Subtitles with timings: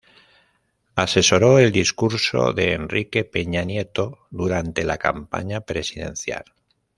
[0.95, 6.43] Asesoró el discurso de Enrique Peña Nieto durante la campaña presidencial.